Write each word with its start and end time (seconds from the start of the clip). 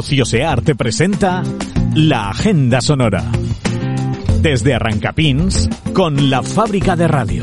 Ociosear 0.00 0.62
te 0.62 0.74
presenta 0.74 1.42
la 1.94 2.30
Agenda 2.30 2.80
Sonora. 2.80 3.22
Desde 4.40 4.72
Arrancapins 4.72 5.68
con 5.92 6.30
la 6.30 6.42
fábrica 6.42 6.96
de 6.96 7.06
radio. 7.06 7.42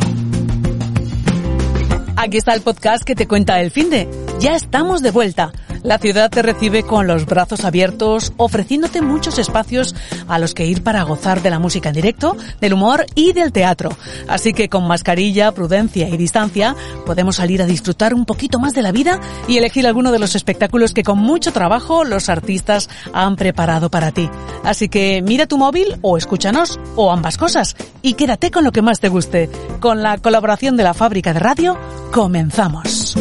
Aquí 2.15 2.37
está 2.37 2.55
el 2.55 2.61
podcast 2.61 3.03
que 3.03 3.13
te 3.13 3.27
cuenta 3.27 3.61
el 3.61 3.69
fin 3.69 3.91
de. 3.91 4.09
Ya 4.39 4.55
estamos 4.55 5.03
de 5.03 5.11
vuelta. 5.11 5.51
La 5.83 5.97
ciudad 5.99 6.29
te 6.29 6.41
recibe 6.41 6.83
con 6.83 7.07
los 7.07 7.25
brazos 7.25 7.65
abiertos, 7.65 8.33
ofreciéndote 8.37 9.01
muchos 9.01 9.37
espacios 9.37 9.95
a 10.27 10.39
los 10.39 10.53
que 10.53 10.65
ir 10.65 10.83
para 10.83 11.03
gozar 11.03 11.41
de 11.41 11.49
la 11.49 11.59
música 11.59 11.89
en 11.89 11.95
directo, 11.95 12.35
del 12.59 12.73
humor 12.73 13.05
y 13.15 13.33
del 13.33 13.51
teatro. 13.51 13.89
Así 14.27 14.53
que 14.53 14.69
con 14.69 14.87
mascarilla, 14.87 15.51
prudencia 15.51 16.09
y 16.09 16.17
distancia 16.17 16.75
podemos 17.05 17.37
salir 17.37 17.61
a 17.61 17.65
disfrutar 17.65 18.13
un 18.13 18.25
poquito 18.25 18.59
más 18.59 18.73
de 18.73 18.81
la 18.81 18.91
vida 18.91 19.19
y 19.47 19.57
elegir 19.57 19.87
alguno 19.87 20.11
de 20.11 20.19
los 20.19 20.35
espectáculos 20.35 20.93
que 20.93 21.03
con 21.03 21.19
mucho 21.19 21.51
trabajo 21.51 22.03
los 22.03 22.29
artistas 22.29 22.89
han 23.13 23.35
preparado 23.35 23.89
para 23.89 24.11
ti. 24.11 24.29
Así 24.63 24.89
que 24.89 25.21
mira 25.21 25.47
tu 25.47 25.57
móvil 25.57 25.97
o 26.01 26.17
escúchanos 26.17 26.79
o 26.95 27.11
ambas 27.11 27.37
cosas 27.37 27.75
y 28.01 28.13
quédate 28.13 28.51
con 28.51 28.63
lo 28.63 28.71
que 28.71 28.81
más 28.81 28.99
te 28.99 29.09
guste. 29.09 29.49
Con 29.79 30.01
la 30.01 30.17
colaboración 30.17 30.77
de 30.77 30.83
la 30.83 30.93
fábrica 30.93 31.33
de 31.33 31.39
radio, 31.39 31.77
comenzamos. 32.11 33.15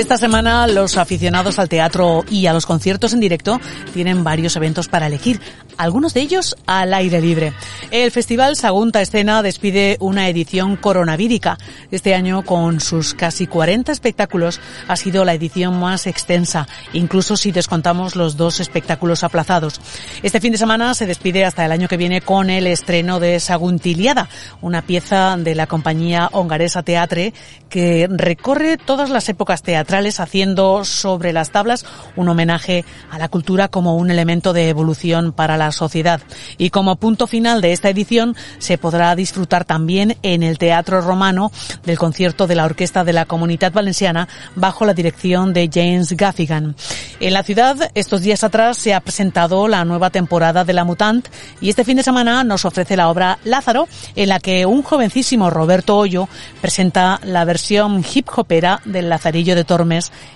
Esta 0.00 0.16
semana 0.16 0.66
los 0.66 0.96
aficionados 0.96 1.58
al 1.58 1.68
teatro 1.68 2.24
y 2.30 2.46
a 2.46 2.54
los 2.54 2.64
conciertos 2.64 3.12
en 3.12 3.20
directo 3.20 3.60
tienen 3.92 4.24
varios 4.24 4.56
eventos 4.56 4.88
para 4.88 5.08
elegir, 5.08 5.42
algunos 5.80 6.12
de 6.12 6.20
ellos 6.20 6.56
al 6.66 6.92
aire 6.92 7.22
libre. 7.22 7.54
El 7.90 8.10
Festival 8.10 8.54
Sagunta 8.54 9.00
Escena 9.00 9.42
despide 9.42 9.96
una 10.00 10.28
edición 10.28 10.76
coronavírica. 10.76 11.56
Este 11.90 12.14
año, 12.14 12.44
con 12.44 12.80
sus 12.80 13.14
casi 13.14 13.46
40 13.46 13.90
espectáculos, 13.90 14.60
ha 14.88 14.96
sido 14.96 15.24
la 15.24 15.32
edición 15.32 15.80
más 15.80 16.06
extensa, 16.06 16.68
incluso 16.92 17.34
si 17.38 17.50
descontamos 17.50 18.14
los 18.14 18.36
dos 18.36 18.60
espectáculos 18.60 19.24
aplazados. 19.24 19.80
Este 20.22 20.40
fin 20.40 20.52
de 20.52 20.58
semana 20.58 20.92
se 20.92 21.06
despide 21.06 21.46
hasta 21.46 21.64
el 21.64 21.72
año 21.72 21.88
que 21.88 21.96
viene 21.96 22.20
con 22.20 22.50
el 22.50 22.66
estreno 22.66 23.18
de 23.18 23.40
Saguntiliada, 23.40 24.28
una 24.60 24.82
pieza 24.82 25.38
de 25.38 25.54
la 25.54 25.66
compañía 25.66 26.28
hongaresa 26.32 26.82
Teatre 26.82 27.32
que 27.70 28.06
recorre 28.10 28.76
todas 28.76 29.08
las 29.08 29.28
épocas 29.30 29.62
teatrales 29.62 30.20
haciendo 30.20 30.84
sobre 30.84 31.32
las 31.32 31.52
tablas 31.52 31.86
un 32.16 32.28
homenaje 32.28 32.84
a 33.10 33.18
la 33.18 33.28
cultura 33.28 33.68
como 33.68 33.96
un 33.96 34.10
elemento 34.10 34.52
de 34.52 34.68
evolución 34.68 35.32
para 35.32 35.56
la 35.56 35.69
sociedad. 35.72 36.20
Y 36.56 36.70
como 36.70 36.96
punto 36.96 37.26
final 37.26 37.60
de 37.60 37.72
esta 37.72 37.90
edición 37.90 38.36
se 38.58 38.78
podrá 38.78 39.14
disfrutar 39.16 39.64
también 39.64 40.16
en 40.22 40.42
el 40.42 40.58
Teatro 40.58 41.00
Romano 41.00 41.50
del 41.84 41.98
concierto 41.98 42.46
de 42.46 42.54
la 42.54 42.64
Orquesta 42.64 43.04
de 43.04 43.12
la 43.12 43.26
Comunidad 43.26 43.72
Valenciana 43.72 44.28
bajo 44.54 44.84
la 44.84 44.94
dirección 44.94 45.52
de 45.52 45.68
James 45.72 46.12
Gaffigan. 46.12 46.76
En 47.18 47.32
la 47.32 47.42
ciudad, 47.42 47.90
estos 47.94 48.22
días 48.22 48.44
atrás 48.44 48.78
se 48.78 48.94
ha 48.94 49.00
presentado 49.00 49.68
la 49.68 49.84
nueva 49.84 50.10
temporada 50.10 50.64
de 50.64 50.72
La 50.72 50.84
Mutant 50.84 51.28
y 51.60 51.68
este 51.68 51.84
fin 51.84 51.96
de 51.96 52.02
semana 52.02 52.44
nos 52.44 52.64
ofrece 52.64 52.96
la 52.96 53.08
obra 53.08 53.38
Lázaro, 53.44 53.88
en 54.14 54.28
la 54.28 54.40
que 54.40 54.66
un 54.66 54.82
jovencísimo 54.82 55.50
Roberto 55.50 55.96
Hoyo 55.96 56.28
presenta 56.60 57.20
la 57.24 57.44
versión 57.44 58.04
hip 58.14 58.28
hopera 58.34 58.80
del 58.84 59.08
Lazarillo 59.08 59.54
de 59.54 59.64
Torres 59.64 59.80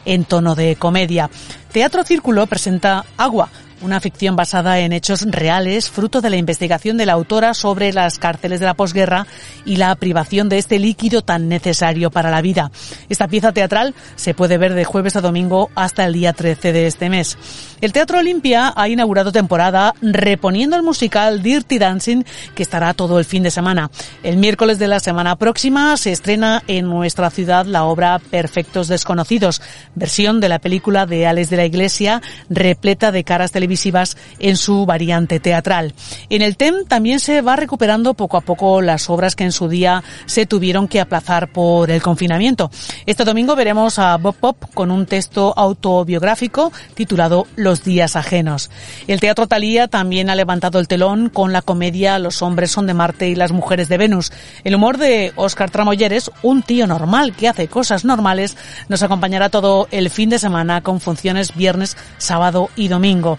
en 0.04 0.24
tono 0.24 0.54
de 0.54 0.76
comedia. 0.76 1.30
Teatro 1.72 2.04
Círculo 2.04 2.46
presenta 2.46 3.04
Agua, 3.16 3.48
una 3.80 4.00
ficción 4.00 4.36
basada 4.36 4.78
en 4.78 4.92
hechos 4.92 5.22
reales, 5.22 5.90
fruto 5.90 6.20
de 6.20 6.30
la 6.30 6.36
investigación 6.36 6.96
de 6.96 7.06
la 7.06 7.12
autora 7.12 7.54
sobre 7.54 7.92
las 7.92 8.18
cárceles 8.18 8.60
de 8.60 8.66
la 8.66 8.74
posguerra 8.74 9.26
y 9.64 9.76
la 9.76 9.94
privación 9.96 10.48
de 10.48 10.58
este 10.58 10.78
líquido 10.78 11.22
tan 11.22 11.48
necesario 11.48 12.10
para 12.10 12.30
la 12.30 12.42
vida. 12.42 12.70
Esta 13.08 13.28
pieza 13.28 13.52
teatral 13.52 13.94
se 14.16 14.34
puede 14.34 14.58
ver 14.58 14.74
de 14.74 14.84
jueves 14.84 15.16
a 15.16 15.20
domingo 15.20 15.70
hasta 15.74 16.04
el 16.04 16.12
día 16.12 16.32
13 16.32 16.72
de 16.72 16.86
este 16.86 17.08
mes. 17.10 17.36
El 17.80 17.92
Teatro 17.92 18.18
Olimpia 18.18 18.72
ha 18.74 18.88
inaugurado 18.88 19.32
temporada 19.32 19.94
reponiendo 20.00 20.76
el 20.76 20.82
musical 20.82 21.42
Dirty 21.42 21.78
Dancing 21.78 22.24
que 22.54 22.62
estará 22.62 22.94
todo 22.94 23.18
el 23.18 23.24
fin 23.24 23.42
de 23.42 23.50
semana. 23.50 23.90
El 24.22 24.36
miércoles 24.36 24.78
de 24.78 24.88
la 24.88 25.00
semana 25.00 25.36
próxima 25.36 25.96
se 25.96 26.12
estrena 26.12 26.62
en 26.66 26.88
nuestra 26.88 27.30
ciudad 27.30 27.66
la 27.66 27.84
obra 27.84 28.18
Perfectos 28.30 28.88
Desconocidos, 28.88 29.60
versión 29.94 30.40
de 30.40 30.48
la 30.48 30.58
película 30.58 31.06
de 31.06 31.26
Alex 31.26 31.50
de 31.50 31.56
la 31.56 31.66
Iglesia, 31.66 32.22
repleta 32.48 33.12
de 33.12 33.24
caras 33.24 33.52
televisivas 33.64 34.18
en 34.40 34.58
su 34.58 34.84
variante 34.84 35.40
teatral. 35.40 35.94
En 36.28 36.42
el 36.42 36.58
TEM 36.58 36.84
también 36.86 37.18
se 37.18 37.40
va 37.40 37.56
recuperando 37.56 38.12
poco 38.12 38.36
a 38.36 38.42
poco 38.42 38.82
las 38.82 39.08
obras 39.08 39.34
que 39.34 39.44
en 39.44 39.52
su 39.52 39.68
día 39.68 40.04
se 40.26 40.44
tuvieron 40.44 40.86
que 40.86 41.00
aplazar 41.00 41.50
por 41.50 41.90
el 41.90 42.02
confinamiento. 42.02 42.70
Este 43.06 43.24
domingo 43.24 43.56
veremos 43.56 43.98
a 43.98 44.18
Bob 44.18 44.34
Pop 44.34 44.64
con 44.74 44.90
un 44.90 45.06
texto 45.06 45.54
autobiográfico 45.56 46.72
titulado 46.92 47.46
Los 47.56 47.84
días 47.84 48.16
ajenos. 48.16 48.70
El 49.06 49.20
Teatro 49.20 49.46
Talía 49.46 49.88
también 49.88 50.28
ha 50.28 50.34
levantado 50.34 50.78
el 50.78 50.86
telón 50.86 51.30
con 51.30 51.54
la 51.54 51.62
comedia 51.62 52.18
Los 52.18 52.42
hombres 52.42 52.70
son 52.70 52.86
de 52.86 52.92
Marte 52.92 53.28
y 53.28 53.34
las 53.34 53.52
mujeres 53.52 53.88
de 53.88 53.96
Venus. 53.96 54.30
El 54.64 54.74
humor 54.74 54.98
de 54.98 55.32
Óscar 55.36 55.70
Tramoyeres, 55.70 56.30
un 56.42 56.62
tío 56.62 56.86
normal 56.86 57.34
que 57.34 57.48
hace 57.48 57.68
cosas 57.68 58.04
normales, 58.04 58.58
nos 58.90 59.02
acompañará 59.02 59.48
todo 59.48 59.88
el 59.90 60.10
fin 60.10 60.28
de 60.28 60.38
semana 60.38 60.82
con 60.82 61.00
funciones 61.00 61.56
viernes, 61.56 61.96
sábado 62.18 62.68
y 62.76 62.88
domingo. 62.88 63.38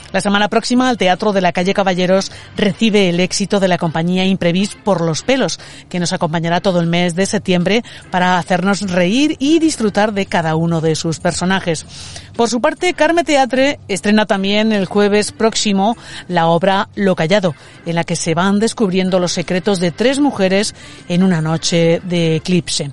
La 0.11 0.19
semana 0.19 0.49
próxima, 0.49 0.89
el 0.89 0.97
Teatro 0.97 1.31
de 1.31 1.39
la 1.39 1.53
Calle 1.53 1.73
Caballeros 1.73 2.31
recibe 2.57 3.09
el 3.09 3.21
éxito 3.21 3.61
de 3.61 3.69
la 3.69 3.77
compañía 3.77 4.25
Imprevis 4.25 4.75
por 4.75 4.99
los 4.99 5.23
pelos, 5.23 5.59
que 5.89 5.99
nos 5.99 6.11
acompañará 6.11 6.59
todo 6.59 6.81
el 6.81 6.87
mes 6.87 7.15
de 7.15 7.25
septiembre 7.25 7.83
para 8.09 8.37
hacernos 8.37 8.81
reír 8.81 9.37
y 9.39 9.59
disfrutar 9.59 10.11
de 10.11 10.25
cada 10.25 10.55
uno 10.55 10.81
de 10.81 10.95
sus 10.95 11.19
personajes. 11.19 11.85
Por 12.35 12.49
su 12.49 12.59
parte, 12.59 12.93
Carme 12.93 13.23
Teatre 13.23 13.79
estrena 13.87 14.25
también 14.25 14.71
el 14.71 14.85
jueves 14.85 15.31
próximo 15.31 15.95
la 16.27 16.47
obra 16.47 16.89
Lo 16.95 17.15
Callado, 17.15 17.55
en 17.85 17.95
la 17.95 18.03
que 18.03 18.15
se 18.15 18.33
van 18.33 18.59
descubriendo 18.59 19.19
los 19.19 19.31
secretos 19.31 19.79
de 19.79 19.91
tres 19.91 20.19
mujeres 20.19 20.75
en 21.07 21.23
una 21.23 21.41
noche 21.41 22.01
de 22.03 22.37
eclipse. 22.37 22.91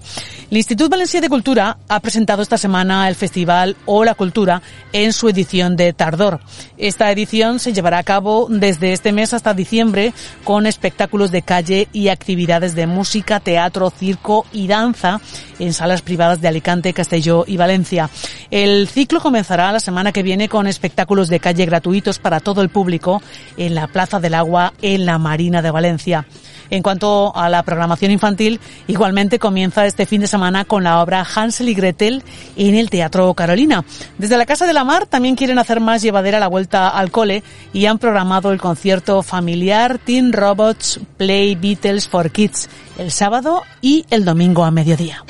El 0.51 0.57
Instituto 0.57 0.89
Valencia 0.89 1.21
de 1.21 1.29
Cultura 1.29 1.77
ha 1.89 2.01
presentado 2.01 2.43
esta 2.43 2.57
semana 2.57 3.09
el 3.09 3.15
festival 3.15 3.77
O 3.85 4.05
la 4.05 4.15
Cultura 4.15 4.63
en 4.93 5.13
su 5.13 5.29
edición 5.29 5.77
de 5.77 5.93
Tardor. 5.93 6.41
Esta 6.79 7.08
edición 7.11 7.59
se 7.59 7.73
llevará 7.73 7.99
a 7.99 8.03
cabo 8.03 8.47
desde 8.51 8.93
este 8.93 9.13
mes 9.13 9.35
hasta 9.35 9.55
diciembre 9.55 10.13
con 10.45 10.67
espectáculos 10.67 11.31
de 11.31 11.43
calle 11.43 11.89
y 11.93 12.09
actividades 12.09 12.75
de 12.75 12.87
música, 12.87 13.41
teatro, 13.41 13.91
circo 13.91 14.47
y 14.53 14.67
danza 14.67 15.21
en 15.59 15.73
salas 15.73 16.03
privadas 16.03 16.41
de 16.41 16.49
Alicante, 16.49 16.93
Castelló 16.93 17.45
y 17.47 17.57
Valencia. 17.57 18.11
El 18.51 18.89
ciclo 18.89 19.21
comenzará 19.21 19.73
la 19.73 19.81
semana 19.81 20.13
que 20.13 20.23
viene 20.23 20.49
con 20.49 20.67
espectáculos 20.67 21.29
de 21.29 21.41
calle 21.41 21.67
gratuitos 21.67 22.19
para 22.19 22.41
todo 22.41 22.63
el 22.63 22.69
público 22.69 23.23
en 23.57 23.75
la 23.75 23.87
Plaza 23.87 24.21
del 24.21 24.35
Agua 24.35 24.73
en 24.83 25.07
la 25.07 25.19
Marina 25.19 25.63
de 25.63 25.71
Valencia. 25.71 26.27
En 26.71 26.83
cuanto 26.83 27.35
a 27.35 27.49
la 27.49 27.63
programación 27.63 28.11
infantil, 28.11 28.61
igualmente 28.87 29.39
comienza 29.39 29.87
este 29.87 30.07
fin 30.07 30.21
de 30.21 30.27
semana 30.27 30.65
con 30.65 30.85
la 30.85 31.03
obra 31.03 31.25
Hansel 31.35 31.69
y 31.69 31.75
Gretel 31.75 32.23
en 32.57 32.75
el 32.75 32.91
Teatro 32.91 33.33
Carolina. 33.35 33.85
Desde 34.19 34.37
la 34.37 34.47
Casa 34.47 34.67
de 34.67 34.73
la 34.73 34.85
Mar 34.85 35.07
también 35.07 35.37
quieren 35.37 35.59
hacer 35.59 35.81
más 35.81 36.03
llevadera 36.03 36.39
la 36.39 36.49
vuelta 36.49 36.89
al 36.89 37.11
cole 37.11 37.43
y 37.73 37.87
han 37.87 37.99
programado 37.99 38.53
el 38.53 38.61
concierto 38.61 39.23
familiar 39.23 39.99
Teen 39.99 40.33
Robots 40.33 41.01
Play 41.17 41.55
Beatles 41.55 42.09
for 42.09 42.31
Kids 42.31 42.69
el 42.99 43.11
sábado 43.11 43.63
y 43.81 44.05
el 44.11 44.25
domingo 44.25 44.65
a 44.65 44.71
mediodía. 44.71 45.25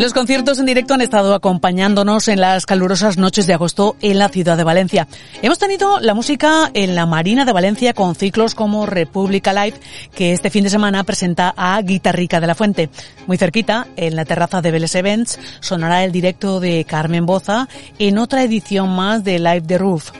Los 0.00 0.14
conciertos 0.14 0.58
en 0.58 0.64
directo 0.64 0.94
han 0.94 1.02
estado 1.02 1.34
acompañándonos 1.34 2.28
en 2.28 2.40
las 2.40 2.64
calurosas 2.64 3.18
noches 3.18 3.46
de 3.46 3.52
agosto 3.52 3.96
en 4.00 4.18
la 4.18 4.30
ciudad 4.30 4.56
de 4.56 4.64
Valencia. 4.64 5.06
Hemos 5.42 5.58
tenido 5.58 6.00
la 6.00 6.14
música 6.14 6.70
en 6.72 6.94
la 6.94 7.04
Marina 7.04 7.44
de 7.44 7.52
Valencia 7.52 7.92
con 7.92 8.14
ciclos 8.14 8.54
como 8.54 8.86
República 8.86 9.52
Live, 9.52 9.78
que 10.14 10.32
este 10.32 10.48
fin 10.48 10.64
de 10.64 10.70
semana 10.70 11.04
presenta 11.04 11.52
a 11.54 11.82
Guitarrica 11.82 12.40
de 12.40 12.46
la 12.46 12.54
Fuente. 12.54 12.88
Muy 13.26 13.36
cerquita, 13.36 13.88
en 13.96 14.16
la 14.16 14.24
terraza 14.24 14.62
de 14.62 14.70
Vélez 14.70 14.94
Events, 14.94 15.38
sonará 15.60 16.02
el 16.02 16.12
directo 16.12 16.60
de 16.60 16.86
Carmen 16.86 17.26
Boza 17.26 17.68
en 17.98 18.16
otra 18.16 18.42
edición 18.42 18.88
más 18.88 19.22
de 19.22 19.38
Live 19.38 19.64
the 19.66 19.76
Roof. 19.76 20.12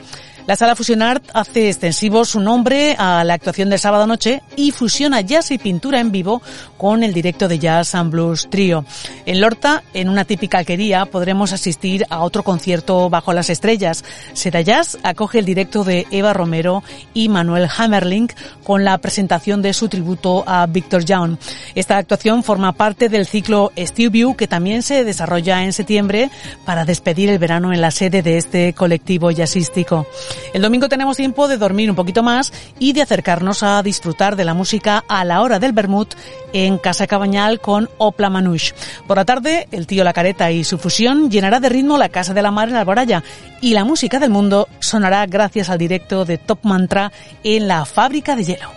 La 0.47 0.55
Sala 0.55 0.75
Fusionart 0.75 1.23
hace 1.33 1.69
extensivo 1.69 2.25
su 2.25 2.39
nombre 2.39 2.95
a 2.97 3.23
la 3.23 3.35
actuación 3.35 3.69
de 3.69 3.77
sábado 3.77 4.07
noche 4.07 4.41
y 4.55 4.71
fusiona 4.71 5.21
jazz 5.21 5.51
y 5.51 5.59
pintura 5.59 5.99
en 5.99 6.11
vivo 6.11 6.41
con 6.77 7.03
el 7.03 7.13
directo 7.13 7.47
de 7.47 7.59
Jazz 7.59 7.93
and 7.93 8.11
Blues 8.11 8.47
Trio. 8.49 8.83
En 9.27 9.39
Lorta, 9.39 9.83
en 9.93 10.09
una 10.09 10.25
típica 10.25 10.57
alquería, 10.57 11.05
podremos 11.05 11.53
asistir 11.53 12.05
a 12.09 12.21
otro 12.21 12.43
concierto 12.43 13.09
bajo 13.09 13.33
las 13.33 13.51
estrellas. 13.51 14.03
Seda 14.33 14.61
Jazz 14.61 14.97
acoge 15.03 15.39
el 15.39 15.45
directo 15.45 15.83
de 15.83 16.07
Eva 16.09 16.33
Romero 16.33 16.83
y 17.13 17.29
Manuel 17.29 17.69
Hammerling 17.77 18.29
con 18.63 18.83
la 18.83 18.97
presentación 18.97 19.61
de 19.61 19.73
su 19.73 19.89
tributo 19.89 20.43
a 20.47 20.65
Victor 20.65 21.05
Young. 21.05 21.37
Esta 21.75 21.97
actuación 21.97 22.43
forma 22.43 22.73
parte 22.73 23.09
del 23.09 23.27
ciclo 23.27 23.71
Steve 23.77 24.09
View 24.09 24.35
que 24.35 24.47
también 24.47 24.81
se 24.81 25.03
desarrolla 25.03 25.63
en 25.63 25.71
septiembre 25.71 26.31
para 26.65 26.83
despedir 26.83 27.29
el 27.29 27.37
verano 27.37 27.71
en 27.71 27.79
la 27.79 27.91
sede 27.91 28.23
de 28.23 28.37
este 28.37 28.73
colectivo 28.73 29.29
jazzístico. 29.29 30.07
El 30.53 30.61
domingo 30.61 30.89
tenemos 30.89 31.17
tiempo 31.17 31.47
de 31.47 31.57
dormir 31.57 31.89
un 31.89 31.95
poquito 31.95 32.23
más 32.23 32.51
y 32.79 32.93
de 32.93 33.01
acercarnos 33.01 33.63
a 33.63 33.81
disfrutar 33.83 34.35
de 34.35 34.45
la 34.45 34.53
música 34.53 35.03
a 35.07 35.23
la 35.25 35.41
hora 35.41 35.59
del 35.59 35.73
vermut 35.73 36.13
en 36.53 36.77
Casa 36.77 37.07
Cabañal 37.07 37.59
con 37.59 37.89
Opla 37.97 38.29
Manouche. 38.29 38.73
Por 39.07 39.17
la 39.17 39.25
tarde, 39.25 39.67
el 39.71 39.87
tío 39.87 40.03
La 40.03 40.13
Careta 40.13 40.51
y 40.51 40.63
su 40.63 40.77
fusión 40.77 41.29
llenará 41.29 41.59
de 41.59 41.69
ritmo 41.69 41.97
la 41.97 42.09
Casa 42.09 42.33
de 42.33 42.41
la 42.41 42.51
Mar 42.51 42.69
en 42.69 42.75
Alboraya 42.75 43.23
y 43.61 43.73
la 43.73 43.85
música 43.85 44.19
del 44.19 44.31
mundo 44.31 44.67
sonará 44.79 45.25
gracias 45.25 45.69
al 45.69 45.77
directo 45.77 46.25
de 46.25 46.37
Top 46.37 46.59
Mantra 46.63 47.11
en 47.43 47.67
la 47.67 47.85
fábrica 47.85 48.35
de 48.35 48.43
hielo. 48.43 48.71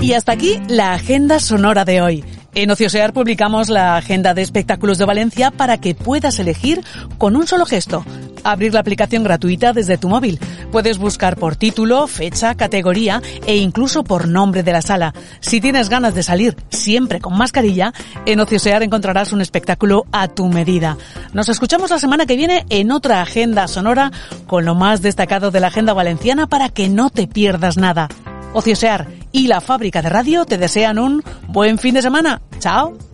Y 0.00 0.12
hasta 0.12 0.32
aquí 0.32 0.60
la 0.68 0.92
agenda 0.92 1.40
sonora 1.40 1.86
de 1.86 2.02
hoy. 2.02 2.24
En 2.56 2.70
Ociosear 2.70 3.12
publicamos 3.12 3.68
la 3.68 3.96
agenda 3.96 4.32
de 4.32 4.42
espectáculos 4.42 4.96
de 4.96 5.04
Valencia 5.04 5.50
para 5.50 5.78
que 5.78 5.96
puedas 5.96 6.38
elegir 6.38 6.84
con 7.18 7.34
un 7.34 7.48
solo 7.48 7.66
gesto. 7.66 8.04
Abrir 8.44 8.72
la 8.72 8.78
aplicación 8.78 9.24
gratuita 9.24 9.72
desde 9.72 9.98
tu 9.98 10.08
móvil. 10.08 10.38
Puedes 10.70 10.98
buscar 10.98 11.36
por 11.36 11.56
título, 11.56 12.06
fecha, 12.06 12.54
categoría 12.54 13.20
e 13.48 13.56
incluso 13.56 14.04
por 14.04 14.28
nombre 14.28 14.62
de 14.62 14.70
la 14.70 14.82
sala. 14.82 15.14
Si 15.40 15.60
tienes 15.60 15.88
ganas 15.88 16.14
de 16.14 16.22
salir 16.22 16.54
siempre 16.70 17.20
con 17.20 17.36
mascarilla, 17.36 17.92
en 18.24 18.38
Ociosear 18.38 18.84
encontrarás 18.84 19.32
un 19.32 19.40
espectáculo 19.40 20.06
a 20.12 20.28
tu 20.28 20.46
medida. 20.46 20.96
Nos 21.32 21.48
escuchamos 21.48 21.90
la 21.90 21.98
semana 21.98 22.24
que 22.24 22.36
viene 22.36 22.66
en 22.68 22.92
otra 22.92 23.20
agenda 23.20 23.66
sonora 23.66 24.12
con 24.46 24.64
lo 24.64 24.76
más 24.76 25.02
destacado 25.02 25.50
de 25.50 25.58
la 25.58 25.68
agenda 25.68 25.92
valenciana 25.92 26.46
para 26.46 26.68
que 26.68 26.88
no 26.88 27.10
te 27.10 27.26
pierdas 27.26 27.78
nada. 27.78 28.08
Ociosear 28.52 29.23
y 29.34 29.48
la 29.48 29.60
fábrica 29.60 30.00
de 30.00 30.08
radio 30.08 30.46
te 30.46 30.56
desean 30.56 30.98
un 30.98 31.22
buen 31.48 31.76
fin 31.76 31.94
de 31.94 32.02
semana. 32.02 32.40
Chao. 32.60 33.13